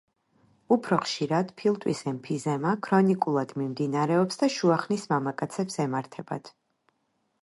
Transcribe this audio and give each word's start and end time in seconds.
უფრო 0.75 0.95
ხშირად 1.01 1.51
ფილტვის 1.61 1.99
ემფიზემა 2.11 2.73
ქრონიკულად 2.87 3.53
მიმდინარეობს 3.63 4.41
და 4.45 4.49
შუა 4.55 4.79
ხნის 4.87 5.05
მამაკაცებს 5.13 5.77
ემართებათ. 5.87 6.51